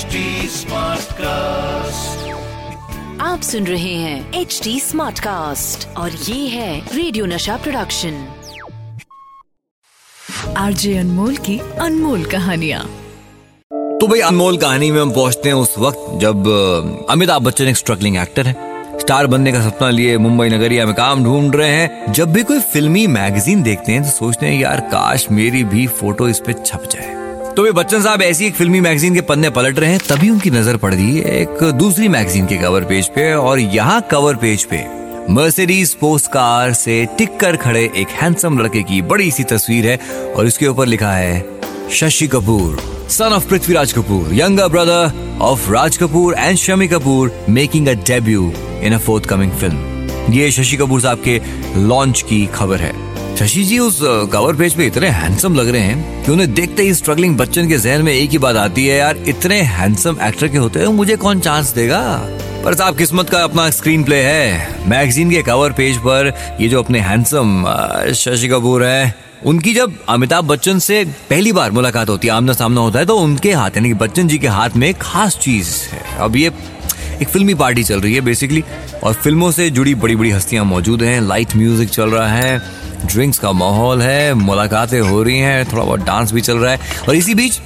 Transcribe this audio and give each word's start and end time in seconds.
HD 0.00 0.20
Smartcast. 0.48 2.20
आप 3.20 3.40
सुन 3.42 3.66
रहे 3.66 3.94
हैं 3.94 4.40
एच 4.40 4.60
डी 4.64 4.78
स्मार्ट 4.80 5.18
कास्ट 5.20 5.86
और 5.96 6.10
ये 6.10 6.46
है 6.48 6.96
रेडियो 6.96 7.26
नशा 7.26 7.56
प्रोडक्शन 7.56 8.14
आरजे 10.56 10.96
अनमोल 10.98 11.36
की 11.36 11.58
अनमोल 11.58 12.24
कहानियाँ। 12.24 12.82
तो 14.00 14.06
भाई 14.06 14.20
अनमोल 14.20 14.58
कहानी 14.58 14.90
में 14.90 15.00
हम 15.00 15.10
पहुँचते 15.10 15.48
हैं 15.48 15.56
उस 15.56 15.74
वक्त 15.78 16.18
जब 16.20 16.48
अमिताभ 17.10 17.42
बच्चन 17.42 17.68
एक 17.68 17.76
स्ट्रगलिंग 17.76 18.16
एक्टर 18.16 18.46
है। 18.46 18.98
स्टार 18.98 19.26
बनने 19.26 19.52
का 19.52 19.68
सपना 19.68 19.90
लिए 19.90 20.18
मुंबई 20.18 20.48
नगरिया 20.48 20.86
में 20.86 20.94
काम 20.94 21.24
ढूंढ 21.24 21.56
रहे 21.56 21.70
हैं। 21.70 22.12
जब 22.12 22.32
भी 22.32 22.42
कोई 22.42 22.60
फिल्मी 22.72 23.06
मैगजीन 23.06 23.62
देखते 23.62 23.92
हैं 23.92 24.02
तो 24.02 24.10
सोचते 24.10 24.46
हैं 24.46 24.60
यार 24.60 24.80
काश 24.80 25.30
मेरी 25.30 25.64
भी 25.64 25.86
फ़ोटो 25.86 26.28
इस 26.28 26.42
पे 26.46 26.52
छप 26.66 26.88
जाए। 26.90 27.19
तो 27.56 27.62
वे 27.62 27.70
बच्चन 27.72 28.02
साहब 28.02 28.22
ऐसी 28.22 28.46
एक 28.46 28.54
फिल्मी 28.54 28.80
मैगजीन 28.80 29.14
के 29.14 29.20
पन्ने 29.28 29.48
पलट 29.50 29.78
रहे 29.78 29.90
हैं 29.90 30.00
तभी 30.08 30.28
उनकी 30.30 30.50
नज़र 30.50 30.76
पड़ 30.76 30.92
रही 30.94 31.16
है 31.16 31.40
एक 31.40 31.62
दूसरी 31.78 32.08
मैगजीन 32.08 32.46
के 32.46 32.56
कवर 32.56 32.84
पेज 32.84 33.08
पे 33.14 33.32
और 33.32 33.60
यहाँ 33.60 34.00
कवर 34.10 34.36
पेज 34.42 34.64
पे 34.72 34.84
मर्सिडीज 35.34 35.88
स्पोर्ट्स 35.90 36.26
कार 36.28 36.72
से 36.72 37.04
टिक 37.18 37.36
कर 37.40 37.56
खड़े 37.56 37.82
एक 37.96 38.08
हैंडसम 38.20 38.58
लड़के 38.58 38.82
की 38.82 39.02
बड़ी 39.10 39.30
सी 39.30 39.44
तस्वीर 39.52 39.86
है 39.86 39.98
और 40.36 40.46
इसके 40.46 40.66
ऊपर 40.66 40.86
लिखा 40.86 41.12
है 41.12 41.44
Shashi 41.90 42.26
Kapoor 42.28 42.88
son 43.10 43.32
of 43.32 43.46
Prithviraj 43.50 43.92
Kapoor, 43.92 44.32
younger 44.32 44.68
brother 44.68 45.12
of 45.40 45.68
Raj 45.68 45.96
Kapoor 45.98 46.36
and 46.38 46.56
Shami 46.56 46.88
Kapoor, 46.88 47.30
making 47.48 47.88
debut 48.06 48.52
in 48.82 48.94
a 48.94 48.98
forthcoming 49.26 49.52
film 49.52 50.32
ये 50.32 50.50
शशि 50.50 50.76
कपूर 50.76 51.00
साहब 51.00 51.22
के 51.26 51.40
लॉन्च 51.88 52.22
की 52.28 52.44
खबर 52.54 52.80
है। 52.80 52.92
शशि 53.36 53.62
जी, 53.64 53.78
उस 53.78 53.98
कवर 54.32 54.54
पेज 54.54 54.74
पे 54.74 54.86
इतने 54.86 55.08
हैंडसम 55.08 55.54
लग 55.54 55.68
रहे 55.68 55.82
हैं 55.82 56.24
कि 56.24 56.32
उन्हें 56.32 56.52
देखते 56.54 56.82
ही 56.82 56.94
स्ट्रगलिंग 56.94 57.36
बच्चन 57.36 57.68
के 57.68 57.78
जहन 57.78 58.02
में 58.02 58.12
एक 58.12 58.30
ही 58.30 58.38
बात 58.38 58.56
आती 58.56 58.86
है, 58.86 58.98
यार, 58.98 59.16
इतने 59.28 59.60
हैंडसम 59.62 60.16
एक्टर 60.22 60.48
के 60.48 60.58
होते 60.58 60.80
हैं 60.80 60.86
मुझे 60.86 61.16
कौन 61.16 61.40
चांस 61.40 61.72
देगा? 61.74 62.00
पर 62.64 62.74
साहब, 62.74 62.96
किस्मत 62.96 63.30
का 63.30 63.42
अपना 63.44 63.68
स्क्रीन 63.70 64.02
प्ले 64.04 64.20
है। 64.22 64.88
मैगजीन 64.88 65.30
के 65.30 65.42
कवर 65.42 65.72
पेज 65.72 65.96
पर 65.98 66.32
ये 66.60 66.68
जो 66.68 66.82
अपने 66.82 67.00
हैंडसम 67.00 67.64
शशि 68.14 68.48
कपूर 68.48 68.84
है, 68.84 69.14
उनकी 69.46 69.72
जब 69.74 69.92
अमिताभ 70.08 70.44
बच्चन 70.44 70.78
से 70.78 71.04
पहली 71.30 71.52
बार 71.52 71.70
मुलाकात 71.70 72.08
होती 72.08 72.28
है 72.28 72.34
आमना 72.34 72.52
सामना 72.52 72.80
होता 72.80 72.98
है 72.98 73.06
तो 73.06 73.16
उनके 73.16 73.52
हाथ, 73.52 73.70
यानी 73.70 73.92
बच्चन 73.94 74.28
जी 74.28 74.38
के 74.38 74.48
हाथ 74.48 74.76
में 74.76 74.92
खास 74.94 75.38
चीज़ 75.38 75.74
है। 75.84 76.02
अब 76.18 76.36
ये 76.36 76.50
एक 77.22 77.28
फिल्मी 77.28 77.54
पार्टी 77.54 77.82
चल 77.84 78.00
रही 78.00 78.14
है 78.14 78.20
बेसिकली 78.20 78.62
और 79.04 79.12
फ़िल्मों 79.14 79.50
से 79.50 79.68
जुड़ी 79.70 79.94
बड़ी 79.94 80.16
बड़ी 80.16 80.30
हस्तियाँ 80.30 80.64
मौजूद 80.64 81.02
हैं। 81.02 81.20
लाइट 81.20 81.56
म्यूज़िक 81.56 81.90
चल 81.90 82.10
रहा 82.10 82.28
है 82.28 82.58
ड्रिंक्स 83.06 83.38
का 83.38 83.52
माहौल 83.52 84.02
है 84.02 84.34
मुलाकातें 84.34 85.00
हो 85.00 85.22
रही 85.22 85.38
हैं 85.38 85.64
थोड़ा 85.72 85.84
बहुत 85.84 86.00
डांस 86.00 86.32
भी 86.32 86.40
चल 86.40 86.58
रहा 86.58 86.72
है। 86.72 87.04
और 87.08 87.14
इसी 87.14 87.34
बीच 87.34 87.60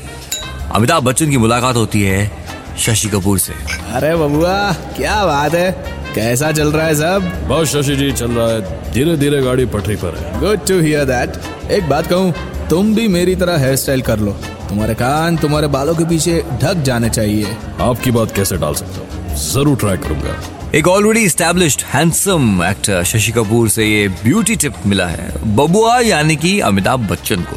अमिताभ 0.74 1.02
बच्चन 1.02 1.30
की 1.30 1.36
मुलाकात 1.36 1.76
होती 1.76 2.02
है 2.02 2.30
शशि 2.78 3.08
कपूर 3.08 3.38
से। 3.38 3.52
अरे 3.92 4.14
बबुआ 4.16 4.72
क्या 4.96 5.24
बात 5.26 5.54
है? 5.54 5.70
कैसा 6.14 6.50
चल 6.52 6.72
रहा 6.72 6.86
है 6.86 6.94
सब? 6.94 7.30
बस 7.48 7.68
शशि 7.68 7.96
जी 7.96 8.10
चल 8.12 8.30
रहा 8.30 8.48
है। 8.48 8.92
धीरे 8.92 9.16
धीरे 9.16 9.40
गाड़ी 9.42 9.66
पटरी 9.66 9.96
पर 9.96 10.16
है। 10.16 10.40
गुड 10.40 10.66
टू 10.66 10.80
हियर 10.80 11.04
दैट 11.04 11.70
एक 11.72 11.88
बात 11.88 12.06
कहूँ 12.06 12.34
तुम 12.70 12.94
भी 12.94 13.06
मेरी 13.08 13.34
तरह 13.36 13.58
हेयर 13.58 13.76
स्टाइल 13.76 14.02
कर 14.02 14.18
लो। 14.18 14.32
तुम्हारे 14.68 14.94
कान 14.94 15.36
तुम्हारे 15.36 15.66
बालों 15.68 15.94
के 15.94 16.04
पीछे 16.04 16.42
ढक 16.62 16.82
जाने 16.82 17.10
चाहिए। 17.10 17.56
आपकी 17.80 18.10
बात 18.10 18.34
कैसे 18.36 18.56
डाल 18.56 18.74
सकता 18.74 19.00
हूँ? 19.00 19.23
ज़रूर 19.34 19.76
ट्राई 19.76 19.96
करूँगा। 19.96 20.36
एक 20.74 20.88
already 20.88 21.28
established 21.28 21.82
handsome 21.86 22.62
actor 22.64 23.02
Shashi 23.04 23.32
Kapoor 23.32 23.68
से 23.68 23.86
ये 23.86 24.08
ब्यूटी 24.22 24.56
टिप 24.56 24.74
मिला 24.86 25.06
है। 25.06 25.32
बबुआ 25.56 25.98
यानी 26.00 26.36
कि 26.36 26.58
अमिताभ 26.60 27.08
बच्चन 27.10 27.42
को। 27.42 27.56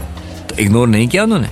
तो 0.50 0.56
इग्नोर 0.60 0.88
नहीं 0.88 1.08
किया 1.08 1.24
उन्होंने। 1.24 1.48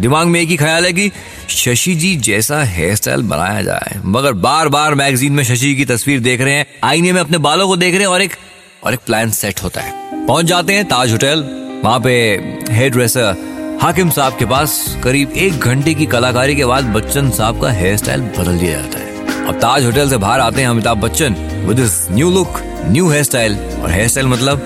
दिमाग 0.00 0.26
में 0.26 0.40
एक 0.40 0.48
ही 0.48 0.56
ख्याल 0.56 0.84
है 0.84 0.92
कि 0.92 1.10
शशि 1.50 1.94
जी 1.94 2.14
जैसा 2.16 2.62
हेयर 2.64 2.94
स्टाइल 2.94 3.22
बनाया 3.24 3.62
जाए। 3.62 4.00
मगर 4.04 4.32
बार 4.38 4.68
बार 4.68 4.94
मैगजीन 4.94 5.32
में 5.32 5.42
शशि 5.44 5.74
की 5.74 5.84
तस्वीर 5.84 6.20
देख 6.20 6.40
रहे 6.40 6.54
हैं, 6.54 6.66
आईने 6.84 7.12
में 7.12 7.20
अपने 7.20 7.38
बालों 7.38 7.66
को 7.68 7.76
देख 7.76 7.94
रहे 7.94 8.02
हैं 8.02 8.08
और 8.08 8.22
एक 8.22 8.36
और 8.84 8.92
एक 8.94 9.00
प्लान 9.06 9.30
सेट 9.30 9.62
होता 9.62 9.80
है। 9.80 10.26
पहुँच 10.26 10.46
जाते 10.46 10.72
हैं 10.72 10.84
ताज 10.84 11.12
होटल। 11.12 11.44
वहाँ 11.84 11.98
पे 12.00 12.12
हेयर 12.70 12.90
ड्रेसर 12.90 13.78
हाकिम 13.82 14.10
साहब 14.10 14.36
के 14.38 14.44
पास 14.44 14.96
करीब 15.04 15.32
एक 15.38 15.58
घंटे 15.60 15.94
की 15.94 16.06
कलाकारी 16.06 16.56
के 16.56 16.64
बाद 16.64 16.84
बच्चन 16.94 17.30
साहब 17.30 17.60
का 17.62 17.70
हेयर 17.72 17.96
स्टाइल 17.96 18.20
बदल 18.38 18.58
दिया 18.58 18.80
जाता 18.80 18.98
है। 18.98 19.07
अब 19.48 19.54
ताज 19.54 19.84
होटल 19.84 20.08
से 20.10 20.16
बाहर 20.16 20.40
आते 20.40 20.60
हैं 20.60 20.68
Amitabh 20.68 20.98
Bachchan 20.98 21.34
with 21.66 21.78
new 22.10 22.30
look 22.30 22.58
new 22.86 23.08
hair 23.10 23.24
style 23.24 23.56
और 23.82 23.90
हेयर 23.90 24.08
स्टाइल 24.08 24.26
मतलब 24.26 24.64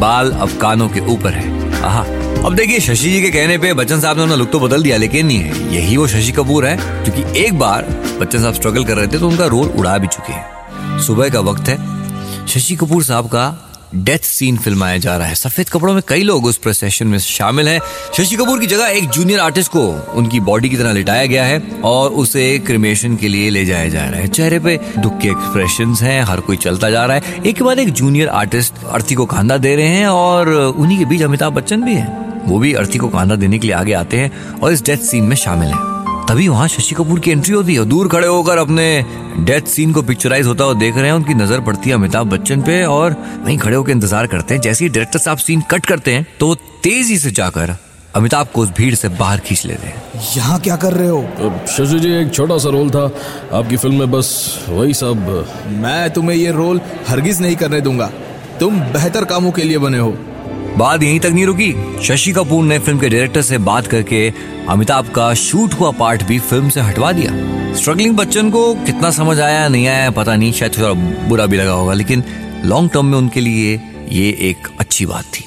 बाल 0.00 0.30
अब 0.30 0.56
कानों 0.60 0.88
के 0.88 1.00
ऊपर 1.00 1.32
है। 1.32 1.82
आहा। 1.82 2.00
अब 2.46 2.54
देखिए, 2.54 2.80
शशि 2.80 3.10
जी 3.10 3.20
के 3.22 3.30
कहने 3.30 3.58
पे 3.58 3.72
बच्चन 3.72 4.00
साहब 4.00 4.16
ने 4.16 4.22
अपना 4.22 4.34
लुक 4.34 4.50
तो 4.50 4.60
बदल 4.60 4.82
दिया, 4.82 4.96
लेकिन 4.96 5.30
ये 5.30 5.52
यही 5.76 5.96
वो 5.96 6.06
शशि 6.06 6.32
कपूर 6.32 6.66
है, 6.66 6.76
क्योंकि 7.04 7.40
एक 7.40 7.58
बार 7.58 7.82
बच्चन 8.20 8.42
साहब 8.42 8.54
स्ट्रगल 8.54 8.84
कर 8.84 8.96
रहे 8.96 9.06
थे 9.06 9.18
तो 9.18 9.28
उनका 9.28 9.46
रोल 9.46 9.68
उड़ा 9.68 9.96
भी 9.98 10.06
चुके 10.06 10.32
हैं। 10.32 10.98
सुबह 11.00 11.28
का 11.28 11.40
वक्त 11.40 11.68
है। 11.68 12.46
शशि 12.46 12.76
कपूर 12.76 13.04
साहब 13.04 13.26
का 13.26 13.63
डेथ 13.96 14.24
सीन 14.24 14.56
फिल्माया 14.56 14.96
जा 14.98 15.16
रहा 15.16 15.26
है 15.28 15.34
सफ़ेद 15.34 15.68
कपड़ों 15.68 15.92
में 15.94 16.02
कई 16.08 16.22
लोग 16.22 16.44
उस 16.44 16.56
प्रोसेशन 16.56 17.06
में 17.06 17.18
शामिल 17.18 17.68
हैं 17.68 17.78
शशि 18.16 18.36
कपूर 18.36 18.60
की 18.60 18.66
जगह 18.66 18.86
एक 18.88 19.08
जूनियर 19.08 19.40
आर्टिस्ट 19.40 19.70
को 19.72 19.82
उनकी 20.14 20.40
बॉडी 20.40 20.68
की 20.68 20.76
तरह 20.76 20.92
लिटाया 20.92 21.26
गया 21.26 21.44
है 21.44 21.60
और 21.84 22.10
उसे 22.14 22.58
क्रिमेशन 22.58 23.16
के 23.16 23.28
लिए 23.28 23.50
ले 23.50 23.64
जाया 23.64 23.88
जा 23.88 24.04
रहा 24.04 24.20
है 24.20 24.28
चेहरे 24.28 24.58
पे 24.58 24.76
दुख 24.98 25.20
के 25.20 25.28
एक्सप्रेशन 25.28 25.94
हैं 26.00 26.20
हर 26.22 26.40
कोई 26.40 26.56
चलता 26.56 26.90
जा 26.90 27.04
रहा 27.06 27.16
है 27.16 27.40
एक 27.46 27.62
बाद 27.62 27.78
एक 27.78 27.92
जूनियर 27.92 28.28
आर्टिस्ट 28.34 28.84
अर्थी 28.84 29.14
को 29.14 29.26
खांदा 29.26 29.56
दे 29.58 29.74
रहे 29.76 29.88
हैं 29.88 30.06
और 30.08 30.52
उन्हीं 30.52 30.98
के 30.98 31.04
बीच 31.04 31.22
अमिताभ 31.22 31.52
बच्चन 31.52 31.82
भी 31.82 31.94
है 31.94 32.22
वो 32.46 32.58
भी 32.58 32.72
अर्थी 32.74 32.98
को 32.98 33.08
खांदा 33.08 33.36
देने 33.36 33.58
के 33.58 33.66
लिए 33.66 33.76
आगे 33.76 33.92
आते 33.94 34.16
हैं 34.16 34.60
और 34.60 34.72
इस 34.72 34.84
डेथ 34.84 35.10
सीन 35.10 35.24
में 35.24 35.36
शामिल 35.36 35.68
है 35.68 35.93
तभी 36.28 36.46
वहाँ 36.48 36.66
शशि 36.68 36.94
कपूर 36.94 37.18
की 37.20 37.30
एंट्री 37.30 37.54
होती 37.54 37.74
है 37.74 37.84
दूर 37.84 38.08
खड़े 38.08 38.26
होकर 38.26 38.58
अपने 38.58 38.84
डेथ 39.40 39.66
सीन 39.68 39.92
को 39.92 40.02
पिक्चराइज 40.02 40.46
होता 40.46 40.64
हुआ 40.64 40.74
देख 40.74 40.96
रहे 40.96 41.06
हैं 41.06 41.12
उनकी 41.12 41.34
नज़र 41.34 41.60
पड़ती 41.60 41.90
है 41.90 41.96
अमिताभ 41.96 42.26
बच्चन 42.26 42.62
पे 42.62 42.82
और 42.84 43.16
वहीं 43.44 43.58
खड़े 43.58 43.76
होकर 43.76 43.92
इंतज़ार 43.92 44.26
करते 44.26 44.54
हैं। 44.54 44.60
जैसे 44.60 44.84
ही 44.84 44.88
डायरेक्टर 44.88 45.18
साहब 45.18 45.38
सीन 45.38 45.62
कट 45.70 45.86
करते 45.86 46.12
हैं 46.12 46.26
तो 46.40 46.46
वो 46.46 46.54
तेज़ी 46.82 47.18
से 47.18 47.30
जाकर 47.30 47.76
अमिताभ 48.14 48.48
को 48.54 48.62
उस 48.62 48.70
भीड़ 48.76 48.94
से 48.94 49.08
बाहर 49.10 49.40
खींच 49.40 49.64
लेते 49.66 49.86
हैं। 49.86 50.02
यहाँ 50.36 50.58
क्या 50.60 50.76
कर 50.76 50.92
रहे 50.92 51.08
हो? 51.08 51.22
शशि 51.68 51.98
जी 52.00 52.12
एक 52.14 52.32
छोटा 52.34 52.58
सा 52.58 52.70
रोल 52.70 52.90
था। 52.90 53.04
आपकी 53.58 53.76
फ़िल्म 53.76 53.98
में 53.98 54.10
बस 54.10 54.28
वही 54.68 54.94
सब। 54.94 55.16
मैं 55.82 56.10
तुम्हें 56.10 56.36
ये 56.36 56.50
रोल 56.52 56.80
हरगिज 57.08 57.40
नहीं 57.42 57.56
करने 57.56 57.80
दूँगा। 57.80 58.10
तुम 58.60 58.80
बेहतर 58.92 59.24
कामों 59.24 59.50
के 59.52 59.62
लिए 59.62 59.78
बने 59.78 59.98
हो। 59.98 60.16
बात 60.76 61.02
यहीं 61.02 61.20
तक 61.20 61.26
नहीं 61.26 61.46
रुकी। 61.46 61.74
शशि 62.02 62.32
कपूर 62.32 62.64
ने 62.64 62.78
फ़िल्म 62.78 62.98
के 62.98 63.08
डायरेक्टर 63.08 63.42
से 63.42 63.58
बात 63.58 63.86
करके 63.86 64.32
अमिताभ 64.68 65.08
का 65.08 65.34
शूट 65.34 65.74
हुआ 65.74 65.90
पार्ट 65.90 66.22
भी 66.22 66.38
फ़िल्म 66.38 66.68
से 66.68 66.80
हटवा 66.80 67.12
दिया। 67.12 67.32
स्ट्रगलिंग 67.74 68.16
बच्चन 68.16 68.50
को 68.50 68.74
कितना 68.74 69.10
समझ 69.10 69.40
आया, 69.40 69.68
नहीं 69.68 69.86
आया, 69.86 70.10
पता 70.10 70.36
नहीं, 70.36 70.52
शायद 70.52 70.78
थोड़ा 70.78 70.92
बुरा 71.28 71.46
भी 71.46 71.56
लगा 71.56 71.72
होगा, 71.72 71.92
लेकिन 71.92 72.24
लॉन्ग 72.64 72.90
टर्म 72.90 73.06
में 73.06 73.18
उनके 73.18 73.40
लिए 73.40 73.80
ये 74.08 74.28
एक 74.40 74.68
अच्छी 74.80 75.06
बात 75.06 75.24
थी। 75.24 75.44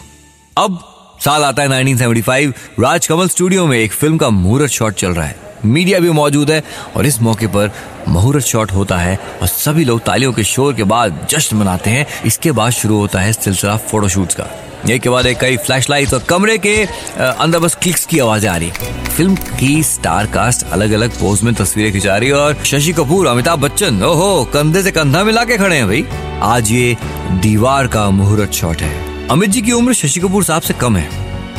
अब 0.58 0.80
साल 1.26 1.44
आता 1.44 1.64
है 1.64 1.70
1975 1.70 2.54
राज 2.80 3.08
कमल 3.08 3.28
स्टूडियो 3.28 3.68
में 3.68 3.80
एक 3.80 3.92
फ़िल्म 3.92 4.18
का 4.18 4.30
मुहूर्त 4.30 4.72
शॉट 4.72 4.94
चल 4.94 5.12
रहा 5.12 5.26
है। 5.26 5.47
मीडिया 5.66 6.00
भी 6.00 6.10
मौजूद 6.12 6.52
है 6.52 6.64
और 6.96 7.06
इस 7.06 7.22
मौके 7.22 7.48
पर 7.48 7.72
मुहूर्त 8.08 8.46
शॉट 8.46 8.72
होता 8.72 8.98
है 8.98 9.18
और 9.42 9.48
सभी 9.48 9.84
लोग 9.86 10.02
तालियों 10.02 10.34
के 10.34 10.44
शोर 10.44 10.74
के 10.74 10.84
बाद 10.86 11.28
जश्न 11.30 11.58
मनाते 11.58 11.90
हैं। 11.90 12.06
इसके 12.26 12.52
बाद 12.52 12.72
शुरू 12.74 12.98
होता 12.98 13.20
है 13.20 13.34
सिलसिला 13.34 13.76
फोटोशूट्स 13.78 14.36
का। 14.36 14.50
एक 14.92 15.02
के 15.02 15.10
बाद 15.10 15.26
एक 15.26 15.40
कई 15.40 15.58
फ्लैश 15.58 15.90
लाइट 15.90 16.14
और 16.14 16.20
कमरे 16.20 16.58
के 16.58 16.76
अंदर 17.18 17.60
बस 17.60 17.76
क्लिक्स 17.76 18.06
की 18.06 18.20
आवाज़ 18.20 18.48
आ 18.48 18.56
रही। 18.58 18.70
फ़िल्म 19.08 19.36
की 19.36 19.82
स्टार 19.84 20.26
कास्ट 20.26 20.66
अलग 20.66 20.92
अलग 20.92 21.12
पोज 21.12 21.42
में 21.44 21.54
तस्वीरें 21.54 21.92
खिंचा 21.92 22.18
रही 22.18 22.30
है 22.30 22.36
और 22.36 22.64
शशि 22.66 22.94
कपूर, 22.94 23.28
अमिताभ 23.28 23.60
बच्चन, 23.60 24.04
ओहो, 24.04 24.44
कंधे 24.54 24.84
से 24.84 24.92
कंधा 24.92 25.24
मिला 25.24 25.44
के 25.44 25.58
खड़े 25.58 25.76
हैं 25.76 25.88
भाई। 25.88 26.06
आज 26.44 26.72
ये 26.72 26.96
दीवार 27.42 27.88
का 27.88 28.10
मुहूर्त 28.12 28.52
शॉट 28.52 28.82
है। 28.82 29.28
अमित 29.28 29.50
जी 29.50 29.62
की 29.62 29.72
उम्र 29.72 29.94
शशि 29.94 30.20
कपूर 30.20 30.44
साहब 30.44 30.62
से 30.62 30.74
कम 30.74 30.98
है, 30.98 31.10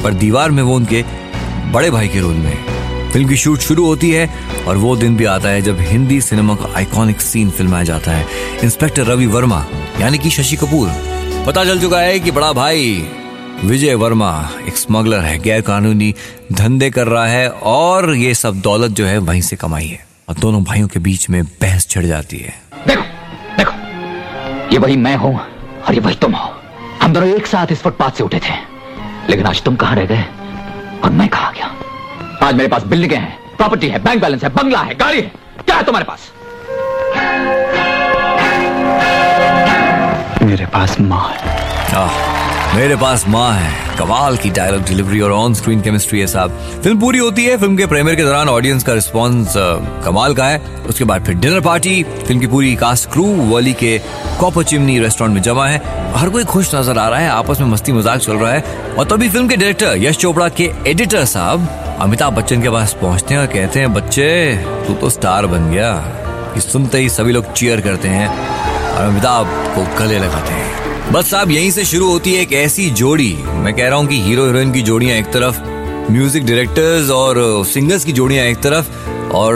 पर 0.02 0.14
दीवार 0.14 0.50
में 0.50 0.62
वो 0.62 0.76
उनके 0.76 1.04
बड़े 1.72 1.90
भाई 1.90 2.08
के 2.08 2.20
रोल 2.20 2.34
में 2.34 2.50
है। 2.50 2.87
फ़िल्म 3.12 3.28
की 3.28 3.36
शूट 3.36 3.58
शुरू 3.58 3.84
होती 3.86 4.10
है 4.10 4.28
और 4.68 4.76
वो 4.76 4.94
दिन 4.96 5.16
भी 5.16 5.24
आता 5.26 5.48
है 5.48 5.60
जब 5.62 5.78
हिंदी 5.80 6.20
सिनेमा 6.20 6.54
का 6.54 6.72
आइकॉनिक 6.76 7.20
सीन 7.20 7.50
फिल्माया 7.50 7.84
जाता 7.84 8.12
है। 8.12 8.26
इंस्पेक्टर 8.64 9.04
रवि 9.04 9.26
वर्मा, 9.26 9.64
यानी 10.00 10.18
कि 10.18 10.30
शशि 10.30 10.56
कपूर। 10.56 10.88
पता 11.46 11.64
चल 11.64 11.80
चुका 11.80 12.00
है 12.00 12.18
कि 12.20 12.30
बड़ा 12.30 12.52
भाई 12.52 13.08
विजय 13.64 13.94
वर्मा 13.94 14.30
एक 14.68 14.76
स्मगलर 14.76 15.20
है 15.20 15.38
गैर 15.38 15.60
कानूनी 15.60 16.14
धंधे 16.52 16.90
कर 16.90 17.06
रहा 17.06 17.26
है 17.26 17.48
और 17.50 18.14
ये 18.14 18.34
सब 18.34 18.60
दौलत 18.60 18.90
जो 18.90 19.06
है 19.06 19.18
वहीं 19.20 19.40
से 19.42 19.56
कमाई 19.56 19.86
है 19.86 20.06
और 20.28 20.34
दोनों 20.34 20.62
भाइयों 20.64 20.88
के 20.88 21.00
बीच 21.00 21.28
में 21.30 21.42
बहस 21.44 21.88
छिड़ 21.90 22.04
जाती 22.06 22.38
है। 22.38 22.54
देखो 22.86 23.02
देखो, 23.58 23.72
ये 24.72 24.78
वही 24.78 24.96
मैं 24.96 25.16
हूँ 25.16 25.34
और 25.34 25.94
ये 25.94 26.00
वही 26.00 26.14
तुम 26.14 26.34
हो। 26.34 26.54
हम 27.02 27.12
दोनों 27.12 27.28
एक 27.28 27.46
साथ 27.46 27.72
इस 27.72 27.82
फुटपाथ 27.82 28.10
से 28.10 28.24
उठे 28.24 28.38
थे, 28.38 28.54
लेकिन 29.28 29.46
आज 29.46 29.62
तुम 29.62 29.76
कहाँ 29.76 29.96
रह 29.96 30.06
गए 30.06 30.24
और 31.04 31.10
मैं 31.10 31.28
कहा 31.28 31.50
गया? 31.50 31.74
आज 32.42 32.54
मेरे 32.54 32.68
पास 32.68 32.82
बिल्डिंगें 32.86 33.16
हैं 33.16 33.56
प्रॉपर्टी 33.56 33.88
है 33.88 33.98
बैंक 34.02 34.20
बैलेंस 34.22 34.42
है 34.44 34.48
बंगला 34.54 34.80
है 34.80 34.94
गाड़ी 34.96 35.20
है 35.20 35.30
क्या 35.58 35.76
है 35.76 35.84
तुम्हारे 35.84 36.04
पास? 36.04 36.30
मेरे 40.42 40.66
पास 40.66 40.96
माँ 41.00 41.28
है। 41.30 41.56
आह, 41.96 42.76
मेरे 42.76 42.96
पास 42.96 43.24
माँ 43.28 43.50
है। 43.52 43.96
कमाल 43.96 44.36
की 44.36 44.50
डायलॉग 44.50 44.82
डिलीवरी 44.88 45.20
और 45.20 45.32
ऑन 45.32 45.54
स्क्रीन 45.54 45.80
केमिस्ट्री 45.80 46.20
है 46.20 46.26
साहब। 46.26 46.58
फ़िल्म 46.82 47.00
पूरी 47.00 47.18
होती 47.18 47.44
है 47.44 47.56
फ़िल्म 47.56 47.76
के 47.76 47.86
प्रीमियर 47.86 48.16
के 48.16 48.22
दौरान 48.22 48.48
ऑडियंस 48.48 48.84
का 48.84 48.94
रिस्पांस 48.94 49.54
कमाल 50.04 50.34
का 50.34 50.44
है। 50.44 50.58
उसके 50.88 51.04
बाद 51.04 51.24
फिर 51.26 51.34
डिनर 51.36 51.60
पार्टी 51.60 52.02
फ़िल्म 52.02 52.40
की 52.40 52.46
पूरी 52.46 52.74
कास्ट 52.76 53.10
क्रू 53.12 53.24
वली 53.50 53.72
के 53.72 53.98
कॉपर 54.40 54.62
चिमनी 54.64 54.98
रेस्टोरेंट 54.98 55.34
में 55.34 55.42
जमा 55.42 55.66
है। 55.66 55.82
हर 56.14 56.28
कोई 56.28 56.44
खुश 56.44 56.74
नज़र 56.74 56.98
आ 56.98 57.08
रहा 57.08 57.18
है 57.18 57.28
आपस 57.30 57.60
में 57.60 57.68
मस्ती 57.68 57.92
मज़ाक 57.92 58.20
चल 58.20 58.32
रहा 58.34 58.52
है। 58.52 58.94
और 58.98 59.04
तभी 59.06 59.28
फ़िल्म 59.28 59.48
के 59.48 59.56
डायरेक्टर 59.56 59.96
यश 59.98 60.16
चोपड़ा 60.16 60.48
के 60.50 60.70
एडिटर 60.86 61.24
साहब 61.26 61.68
अमिताभ 62.00 62.32
बच्चन 62.32 62.62
के 62.62 62.70
पास 62.70 62.96
पहुँचते 63.02 63.34
हैं 63.34 63.40
और 63.40 63.46
कहते 63.46 63.80
हैं, 63.80 63.94
बच्चे, 63.94 64.56
तू 64.86 64.94
तो 64.94 65.10
स्टार 65.10 65.46
बन 65.46 65.70
गया। 65.70 65.94
कि 66.54 66.60
सुनते 66.60 66.98
ही 66.98 67.08
सभी 67.08 67.32
लोग 67.32 67.52
चीयर 67.52 67.80
करते 67.80 68.08
हैं 68.08 68.28
और 68.90 69.04
अमिताभ 69.04 69.46
को 69.46 69.98
गले 69.98 70.18
लगाते 70.18 70.52
हैं। 70.52 71.12
बस 71.12 71.30
साहब 71.30 71.50
यहीं 71.50 71.70
से 71.70 71.84
शुरू 71.84 72.10
होती 72.10 72.34
है 72.34 72.42
एक 72.42 72.52
ऐसी 72.52 72.90
जोड़ी। 72.90 73.38
मैं 73.44 73.74
कह 73.74 73.88
रहा 73.88 73.98
हूँ 73.98 74.06
कि 74.06 74.22
हीरो 74.22 74.46
हीरोइन 74.46 74.72
की 74.72 74.82
जोड़ियाँ 74.82 75.16
एक 75.16 75.26
तरफ़ 75.26 75.60
म्यूज़िक 76.12 76.46
डायरेक्टर्स 76.46 77.10
और 77.10 77.64
सिंगर्स 77.66 78.04
की 78.04 78.12
जोड़ियाँ 78.12 78.46
एक 78.46 78.60
तरफ़ 78.60 79.08
और 79.32 79.54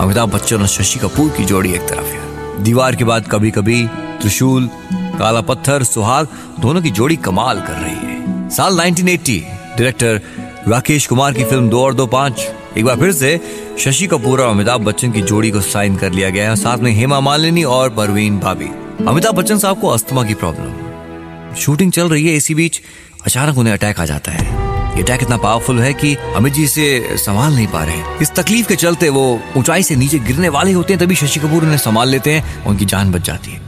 अमिताभ 0.00 0.34
बच्चन 0.34 0.56
और 0.56 0.66
शशि 0.66 0.98
कपूर 0.98 1.30
की 1.30 1.44
जोड़ी 1.44 1.72
एक 1.72 1.88
तरफ़ 1.88 2.06
है। 2.06 2.62
दीवार 2.62 2.96
के 2.96 3.04
बाद 3.04 3.28
कभी 3.30 3.50
कभी 3.50 3.86
त्रिशूल, 4.20 4.70
काला 4.94 5.40
पत्थर, 5.40 5.82
सुहाग, 5.82 6.28
दोनों 6.60 6.82
की 6.82 6.90
जोड़ी 6.90 7.16
कमाल 7.16 7.60
कर 7.60 7.72
रही 7.72 7.94
है। 7.94 8.48
साल 8.50 8.80
1980 8.80 9.38
डायरेक्टर 9.78 10.20
राकेश 10.68 11.06
कुमार 11.06 11.32
की 11.32 11.44
फ़िल्म 11.44 11.68
दो 11.68 11.82
और 11.82 11.94
दो 11.94 12.06
पाँच। 12.06 12.40
एक 12.78 12.84
बार 12.84 12.96
फिर 12.96 13.12
से 13.12 13.40
शशि 13.78 14.06
कपूर 14.06 14.40
और 14.40 14.48
अमिताभ 14.48 14.80
बच्चन 14.80 15.12
की 15.12 15.22
जोड़ी 15.22 15.50
को 15.50 15.60
साइन 15.60 15.96
कर 15.96 16.12
लिया 16.12 16.30
गया 16.30 16.48
है, 16.50 16.56
साथ 16.56 16.78
में 16.78 16.92
हेमा 16.92 17.20
मालिनी 17.20 17.62
और 17.64 17.90
परवीन 17.90 18.38
भाभी। 18.38 18.68
अमिताभ 19.06 19.34
बच्चन 19.34 19.58
साहब 19.58 19.80
को 19.80 19.88
अस्थमा 19.88 20.24
की 20.24 20.34
प्रॉब्लम। 20.34 21.54
शूटिंग 21.54 21.92
चल 21.92 22.08
रही 22.08 22.28
है 22.28 22.34
इसी 22.34 22.54
बीच, 22.54 22.80
अचानक 23.26 23.58
उन्हें 23.58 23.74
अटैक 23.74 24.00
आ 24.00 24.04
जाता 24.04 24.32
है। 24.32 24.44
ये 24.96 25.02
अटैक 25.02 25.22
इतना 25.22 25.36
पावरफुल 25.36 25.80
है 25.80 25.94
कि 25.94 26.14
अमित 26.14 26.52
जी 26.52 26.64
इसे 26.64 27.16
संभाल 27.16 27.54
नहीं 27.54 27.66
पा 27.66 27.84
रहे 27.84 27.96
हैं। 27.96 28.18
इस 28.18 28.30
तकलीफ़ 28.30 28.68
के 28.68 28.76
चलते 28.76 29.08
वो 29.08 29.40
ऊंचाई 29.56 29.82
से 29.82 29.96
नीचे 29.96 30.18
गिरने 30.18 30.48
वाले 30.48 30.72
होते 30.72 30.94
हैं, 30.94 31.02
तभी 31.02 31.14
शशि 31.14 31.40
कपूर 31.40 31.62
उन्हें 31.62 31.78
संभाल 31.78 32.08
लेते 32.08 32.32
हैं, 32.32 32.64
उनकी 32.64 32.84
जान 32.84 33.12
बच 33.12 33.20
जाती 33.20 33.50
है। 33.50 33.60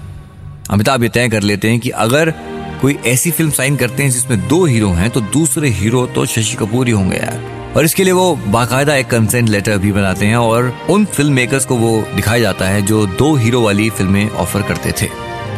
अमिताभ 0.70 1.02
ये 1.02 1.08
तय 1.08 1.28
कर 1.28 1.42
लेते 1.42 1.70
हैं 1.70 1.80
कि 1.80 1.90
अगर 1.90 2.34
कोई 2.80 2.98
ऐसी 3.06 3.30
फ़िल्म 3.30 3.50
साइन 3.50 3.76
करते 3.76 4.02
हैं 4.02 4.10
जिसमें 4.10 4.48
दो 4.48 4.64
हीरो 4.64 4.90
हैं 4.90 5.10
तो 5.10 5.20
दूसरे 5.20 5.68
हीरो 5.68 6.06
तो 6.06 6.26
शशि 6.26 6.56
कपूर 6.56 6.86
ही 6.86 6.92
होंगे 6.92 7.16
यार। 7.16 7.72
और 7.76 7.84
इसके 7.84 8.04
लिए 8.04 8.12
वो 8.12 8.36
बाकायदा 8.36 8.94
एक 8.96 9.06
कंसेंट 9.06 9.48
लेटर 9.48 9.78
भी 9.78 9.92
बनाते 9.92 10.26
हैं 10.26 10.36
और 10.36 10.86
उन 10.90 11.04
फ़िल्म 11.04 11.32
मेकर्स 11.32 11.64
को 11.64 11.76
वो 11.76 12.04
दिखाया 12.14 12.40
जाता 12.40 12.64
है 12.64 12.82
जो 12.82 13.06
दो 13.06 13.34
हीरो 13.36 13.62
वाली 13.62 13.90
फ़िल्में 13.90 14.30
ऑफ़र 14.30 14.62
करते 14.62 14.92
थे। 14.92 15.08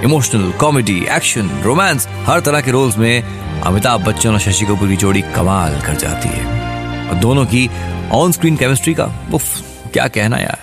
इमोशनल 0.04 0.52
कॉमेडी 0.52 1.06
एक्शन 1.10 1.50
रोमांस 1.62 2.08
हर 2.08 2.40
तरह 2.40 2.60
के 2.60 2.70
रोल्स 2.70 2.98
में 2.98 3.22
अमिताभ 3.60 4.04
बच्चन 4.04 4.30
और 4.30 4.40
शशि 4.40 4.64
कपूर 4.64 4.88
की 4.88 4.96
जोड़ी 4.96 5.22
कमाल 5.22 5.80
कर 5.80 5.94
जाती 5.94 6.28
है। 6.28 7.08
और 7.08 7.14
दोनों 7.14 7.46
की 7.46 7.70
ऑन 8.12 8.32
स्क्रीन 8.32 8.56
केमिस्ट्री 8.56 8.94
का, 8.94 9.04
उफ, 9.34 9.62
क्या 9.92 10.08
कहना 10.08 10.36
यार। 10.36 10.58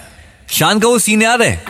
शान 0.47 0.79
का 0.79 0.87
वो 0.87 0.99
सीन 0.99 1.21
याद 1.21 1.41
है? 1.41 1.63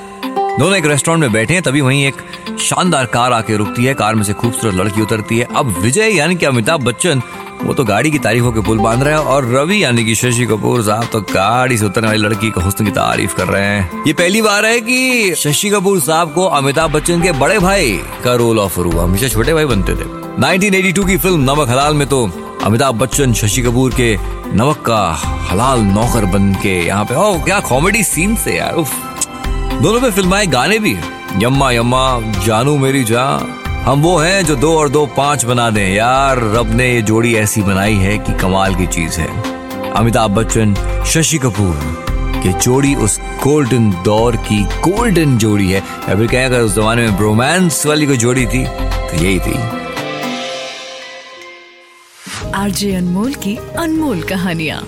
दोनों 0.59 0.77
एक 0.77 0.85
रेस्टोरेंट 0.85 1.21
में 1.21 1.31
बैठे 1.31 1.53
हैं, 1.53 1.63
तभी 1.63 1.81
वहीं 1.81 2.05
एक 2.05 2.15
शानदार 2.59 3.05
कार 3.05 3.33
आके 3.33 3.57
रुकती 3.57 3.85
है। 3.85 3.93
कार 3.93 4.15
में 4.15 4.23
से 4.23 4.33
खूबसूरत 4.33 4.75
लड़की 4.75 5.01
उतरती 5.01 5.37
है। 5.39 5.47
अब 5.55 5.67
विजय 5.79 6.09
यानी 6.09 6.35
कि 6.35 6.45
अमिताभ 6.45 6.83
बच्चन, 6.83 7.21
वो 7.63 7.73
तो 7.73 7.83
गाड़ी 7.83 8.11
की 8.11 8.19
तारीफों 8.19 8.51
के 8.51 8.61
पुल 8.61 8.79
बाँध 8.79 9.03
रहे 9.03 9.13
हैं 9.13 9.19
और 9.19 9.45
रवि 9.45 9.83
यानी 9.83 10.05
कि 10.05 10.15
शशि 10.15 10.45
कपूर 10.45 10.83
साहब 10.83 11.07
तो 11.11 11.21
गाड़ी 11.21 11.77
से 11.77 11.85
उतरने 11.85 12.07
वाली 12.07 12.19
लड़की 12.19 12.49
को 12.49 12.61
हुस्न 12.61 12.85
की 12.85 12.91
तारीफ़ 12.91 13.35
कर 13.35 13.47
रहे 13.47 13.65
हैं। 13.65 14.03
ये 14.07 14.13
पहली 14.13 14.41
बार 14.41 14.65
है 14.65 14.79
कि 14.81 15.35
शशि 15.37 15.69
कपूर 15.69 15.99
साहब 15.99 16.33
को 16.33 16.45
अमिताभ 16.45 16.91
बच्चन 16.91 17.21
के 17.21 17.31
बड़े 17.31 17.59
भाई 17.59 17.99
का 18.23 18.33
रोल 18.33 18.59
ऑफ़र 18.59 18.85
हुआ। 18.85 19.03
हमेशा 19.03 19.27
छोटे 19.27 19.53
भाई 19.53 19.65
बनते 19.65 19.95
थे। 19.95 20.09
1982 20.41 21.05
की 21.05 21.17
फ़िल्म 21.17 21.51
नमक 21.51 21.69
हलाल 21.69 21.93
में 21.93 22.07
तो 22.07 22.25
अमिताभ 22.63 22.95
बच्चन, 22.95 23.33
शशि 23.33 23.61
कपूर 23.61 23.93
के 23.93 24.17
नमक 24.53 24.83
का 24.85 25.03
हलाल 25.51 25.79
नौकर 25.79 26.25
बन 26.25 26.53
के 26.53 26.79
यहाँ 26.85 27.05
पे 27.05 27.15
ओ 27.15 27.33
क्या 27.43 27.59
कॉमेडी 27.59 28.03
सीन 28.03 28.35
से 28.35 28.57
यार, 28.57 28.73
उफ। 28.73 29.05
दोनों 29.81 30.01
पे 30.01 30.11
फिल्माए 30.11 30.45
गाने 30.45 30.79
भी 30.79 30.91
यम्मा 31.43 31.71
यम्मा, 31.71 32.21
जानू 32.45 32.77
मेरी 32.77 33.03
जान 33.03 33.63
हम 33.85 34.01
वो 34.01 34.17
हैं 34.17 34.45
जो 34.45 34.55
दो 34.55 34.77
और 34.77 34.89
दो 34.89 35.05
पाँच 35.05 35.45
बना 35.45 35.69
दें। 35.69 35.95
यार, 35.95 36.37
रब 36.37 36.75
ने 36.75 36.95
ये 36.95 37.01
जोड़ी 37.01 37.35
ऐसी 37.35 37.61
बनाई 37.61 37.95
है 37.95 38.17
कि 38.17 38.33
कमाल 38.33 38.75
की 38.75 38.87
चीज़ 38.87 39.19
है। 39.19 39.91
अमिताभ 39.91 40.31
बच्चन, 40.31 40.75
शशि 41.05 41.37
कपूर, 41.37 42.05
की 42.43 42.53
जोड़ी 42.53 42.95
उस 42.95 43.19
गोल्डन 43.43 43.89
दौर 44.05 44.35
की 44.35 44.63
गोल्डन 44.63 45.37
जोड़ी 45.37 45.71
है। 45.71 45.79
या 45.79 46.15
फिर 46.15 46.27
कहें, 46.27 46.45
अगर 46.45 46.59
उस 46.59 46.75
जमाने 46.75 47.01
में 47.01 47.17
ब्रोमांस 47.17 47.85
वाली 47.85 48.05
कोई 48.05 48.17
जोड़ी 48.17 48.45
थी 48.45 48.65
तो 48.65 49.23
यही 49.23 49.39
थी। 49.39 49.57
आरजे 52.51 52.95
अनमोल 52.95 53.33
की 53.33 53.57
अनमोल 53.79 54.21
कहानियाँ। 54.23 54.87